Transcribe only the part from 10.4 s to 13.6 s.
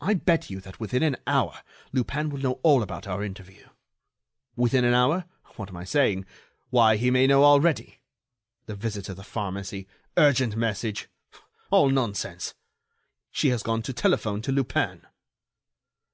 message. All nonsense!... She